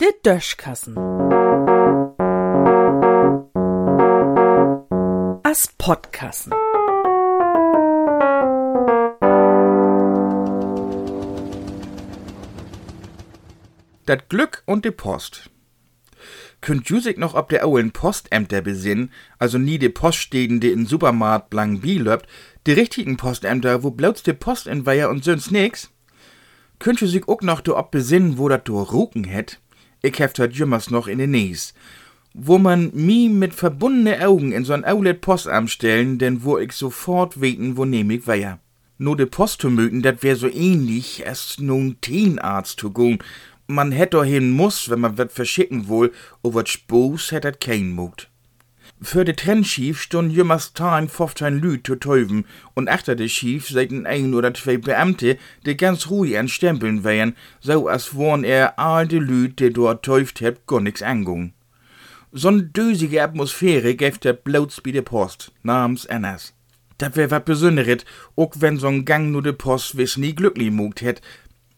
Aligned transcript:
Der 0.00 0.12
Döschkassen. 0.22 0.96
As 5.42 5.68
Podkassen. 5.78 6.52
Dat 14.06 14.28
Glück 14.28 14.62
und 14.66 14.84
die 14.84 14.90
Post. 14.90 15.50
Könnt 16.60 16.88
ju 16.90 17.00
sich 17.00 17.16
noch 17.16 17.34
ob 17.34 17.48
der 17.48 17.66
owen 17.66 17.90
Postämter 17.90 18.60
besinnen, 18.60 19.10
also 19.38 19.56
nie 19.56 19.78
de 19.78 19.88
Poststäden, 19.88 20.60
die 20.60 20.70
in 20.70 20.86
Supermarkt 20.86 21.48
blang 21.48 21.80
löbt, 21.82 22.26
die 22.66 22.72
richtigen 22.72 23.16
Postämter, 23.16 23.82
wo 23.82 23.90
bloß 23.90 24.22
de 24.22 24.34
Post 24.34 24.66
in 24.66 24.84
Weiher 24.84 25.08
und 25.08 25.24
sonst 25.24 25.50
nix? 25.50 25.90
Könnt 26.78 27.00
ju 27.00 27.06
sich 27.06 27.28
auch 27.28 27.42
noch 27.42 27.60
do 27.60 27.76
ob 27.76 27.90
besinnen, 27.90 28.36
wo 28.38 28.48
dat 28.48 28.68
do 28.68 28.82
Ruken 28.82 29.24
het? 29.24 29.58
Ich 30.02 30.18
heft 30.18 30.38
dat 30.38 30.54
jümmers 30.54 30.90
noch 30.90 31.08
in 31.08 31.18
de 31.18 31.26
Nies. 31.26 31.74
Wo 32.32 32.58
man 32.58 32.90
mi 32.94 33.28
mit 33.28 33.54
verbundene 33.54 34.26
Augen 34.26 34.52
in 34.52 34.64
so'n 34.64 34.84
Aulet 34.84 35.20
Postamt 35.20 35.70
stellen, 35.70 36.18
denn 36.18 36.42
wo 36.42 36.58
ich 36.58 36.72
sofort 36.72 37.40
weten, 37.40 37.76
wo 37.76 37.84
nehm 37.84 38.10
ich 38.10 38.26
Weiher. 38.26 38.60
No 38.96 39.14
de 39.14 39.26
Post 39.26 39.62
zu 39.62 39.70
mögen, 39.70 40.02
dat 40.02 40.22
wär 40.22 40.36
so 40.36 40.48
ähnlich, 40.48 41.26
als 41.26 41.58
nun 41.58 41.98
Teenarzt 42.00 42.80
zu 42.80 42.90
gehen, 42.90 43.18
man 43.74 43.92
hätt 43.92 44.14
doch 44.14 44.24
hin 44.24 44.50
muss, 44.50 44.90
wenn 44.90 45.00
man 45.00 45.18
wat 45.18 45.32
verschicken 45.32 45.88
wohl, 45.88 46.12
o 46.42 46.54
wat 46.54 46.68
Spos 46.68 47.32
hätt 47.32 47.44
dat 47.44 47.60
kein 47.60 47.90
Mut. 47.92 48.28
Für 49.02 49.24
de 49.24 49.34
Trennschief 49.34 49.98
stund 49.98 50.30
jümmers 50.30 50.74
Time 50.74 51.08
15 51.08 51.58
Lüd 51.58 51.86
zu 51.86 51.96
täuben 51.96 52.44
und 52.74 52.90
achter 52.90 53.16
de 53.16 53.28
Schief 53.28 53.68
seiten 53.68 54.04
ein 54.04 54.34
oder 54.34 54.52
zwei 54.52 54.76
Beamte, 54.76 55.38
die 55.64 55.76
ganz 55.76 56.10
ruhig 56.10 56.38
an 56.38 56.48
Stempeln 56.48 57.02
wären, 57.02 57.34
so 57.60 57.88
als 57.88 58.14
worn 58.14 58.44
er 58.44 58.78
all 58.78 59.08
de 59.08 59.18
Lüd, 59.18 59.58
die 59.58 59.72
dort 59.72 60.04
täuft 60.04 60.42
hebt, 60.42 60.66
gar 60.66 60.80
nix 60.80 61.00
angung. 61.00 61.54
So'n 62.32 62.72
dösige 62.72 63.22
Atmosphäre 63.22 63.94
gäft 63.94 64.24
der 64.24 64.34
bloß 64.34 64.82
bi 64.82 64.92
de 64.92 65.02
Post, 65.02 65.50
namens 65.62 66.06
Annas. 66.06 66.52
Dat 66.98 67.16
wär 67.16 67.30
wat 67.30 67.46
Besonderes, 67.46 68.04
auch 68.36 68.52
wenn 68.58 68.78
so'n 68.78 69.06
Gang 69.06 69.32
nur 69.32 69.42
de 69.42 69.54
Post 69.54 69.96
wiss 69.96 70.18
nie 70.18 70.34
glücklich 70.34 70.70
mogt 70.70 71.00
hätt, 71.00 71.22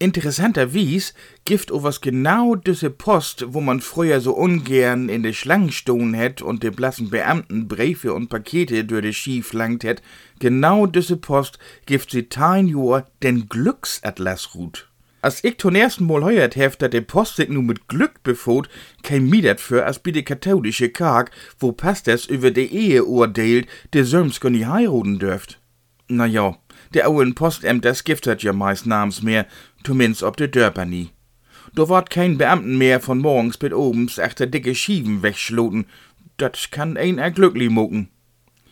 Interessanterwies 0.03 1.15
gift 1.45 1.71
o 1.71 1.85
was 1.85 2.01
genau 2.01 2.57
diese 2.57 2.91
Post, 2.91 3.45
wo 3.55 3.61
man 3.61 3.81
früher 3.81 4.21
so 4.21 4.33
ungern 4.33 5.09
in 5.09 5.23
de 5.23 5.33
Schlangen 5.33 5.71
stohn 5.71 6.13
hätt 6.13 6.43
und 6.43 6.65
de 6.65 6.71
blassen 6.71 7.09
Beamten 7.09 7.69
Briefe 7.69 8.13
und 8.13 8.29
Pakete 8.29 8.85
durch 8.85 9.03
de 9.03 9.13
Schief 9.13 9.53
langt 9.53 9.85
hätt, 9.85 10.03
genau 10.41 10.87
diese 10.87 11.17
Post 11.17 11.61
gift 11.87 12.11
sie 12.11 12.25
tein 12.25 12.67
Jahr 12.67 13.07
den 13.23 13.49
Glücksatlas 13.49 14.57
ruht. 14.57 14.89
Als 15.21 15.45
ich 15.45 15.59
zum 15.59 15.77
ersten 15.77 16.07
Mal 16.07 16.25
heuert 16.25 16.57
heft, 16.57 16.83
dat 16.83 16.95
de 16.95 17.01
Post 17.01 17.37
sich 17.37 17.49
nu 17.49 17.63
mit 17.63 17.87
Glück 17.87 18.25
befot, 18.25 18.69
kein 19.05 19.31
mi 19.31 19.41
dat 19.41 19.61
für 19.61 19.87
als 19.87 20.01
bi 20.01 20.11
katholische 20.25 20.89
Karg, 20.89 21.31
wo 21.61 21.71
Pastors 21.71 22.27
über 22.27 22.51
de 22.51 22.67
Ehe 22.67 23.05
urteilt, 23.05 23.69
de 23.95 24.03
söms 24.03 24.43
nie 24.43 24.67
heiraten 24.67 25.21
dürft. 25.21 25.61
Na 26.09 26.27
ja, 26.27 26.59
der 26.95 27.11
owen 27.11 27.35
Postämter 27.35 27.93
giftet 28.05 28.43
ja 28.43 28.53
meist 28.53 28.87
namens 28.87 29.23
mehr, 29.23 29.47
zumindest 29.85 30.23
ob 30.23 30.37
de 30.37 30.49
Dörper 30.49 30.85
nie. 30.85 31.11
Do 31.75 31.89
ward 31.89 32.11
kein 32.11 32.37
Beamten 32.37 32.77
mehr 32.77 33.01
von 33.01 33.19
morgens 33.19 33.57
bis 33.57 33.73
obens 33.73 34.19
achter 34.19 34.47
dicke 34.47 34.75
Schieven 34.75 35.23
wegschloten. 35.23 35.87
Dat 36.37 36.71
kann 36.71 36.97
ein 36.97 37.19
erglücklich 37.19 37.71
mucken. 37.71 38.09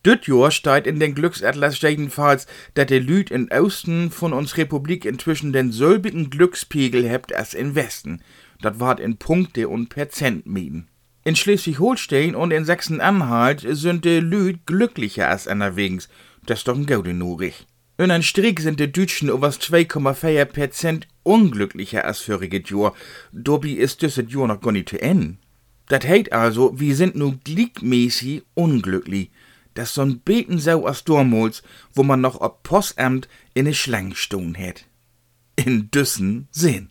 Düt 0.04 0.26
Jahr 0.26 0.50
steigt 0.50 0.86
in 0.86 0.98
den 0.98 1.14
Glücksatlas 1.14 1.80
jedenfalls, 1.80 2.46
dat 2.74 2.90
de 2.90 2.98
Lüd 2.98 3.30
in 3.30 3.50
Osten 3.50 4.10
von 4.10 4.32
uns 4.32 4.56
Republik 4.56 5.04
inzwischen 5.04 5.52
den 5.52 5.72
selbigen 5.72 6.30
Glückspegel 6.30 7.08
hebt 7.08 7.34
als 7.34 7.54
in 7.54 7.74
Westen. 7.74 8.22
Dat 8.62 8.80
ward 8.80 9.00
in 9.00 9.16
Punkte 9.18 9.68
und 9.68 9.88
Perzent 9.88 10.46
mieten. 10.46 10.88
In 11.22 11.36
Schleswig-Holstein 11.36 12.34
und 12.34 12.50
in 12.50 12.64
Sachsen-Anhalt 12.64 13.66
sind 13.68 14.06
de 14.06 14.20
Lüd 14.20 14.66
glücklicher 14.66 15.28
als 15.28 15.46
anerwegs. 15.46 16.08
Das 16.46 16.60
ist 16.60 16.68
doch 16.68 16.76
ein 16.76 16.86
Gaude 16.86 17.12
In 18.00 18.10
ein 18.10 18.22
Strick 18.22 18.60
sind 18.60 18.80
die 18.80 18.90
Deutschen 18.90 19.28
über 19.28 19.48
2,4 19.48 20.46
Prozent 20.46 21.06
unglücklicher 21.22 22.06
als 22.06 22.20
voriges 22.20 22.70
Jahr. 22.70 22.94
Dobi 23.30 23.74
ist 23.74 24.00
dieses 24.00 24.32
Jahr 24.32 24.46
noch 24.46 24.62
gar 24.62 24.72
nicht 24.72 24.88
zu 24.88 25.02
Ende. 25.02 25.36
Das 25.88 26.06
heißt 26.06 26.32
also, 26.32 26.80
wir 26.80 26.96
sind 26.96 27.14
nur 27.14 27.38
glickmäßig 27.44 28.42
unglücklich. 28.54 29.30
Das 29.74 29.92
so 29.92 30.00
ein 30.00 30.20
Beten 30.20 30.58
sau 30.58 30.86
aus 30.86 31.04
Dormols, 31.04 31.62
wo 31.92 32.02
man 32.02 32.22
noch 32.22 32.40
ob 32.40 32.62
Postamt 32.62 33.28
in 33.52 33.66
ne 33.66 33.74
Schlange 33.74 34.14
stehen 34.14 34.54
hätt. 34.54 34.86
In 35.56 35.90
Düssen 35.90 36.48
Sinn. 36.50 36.88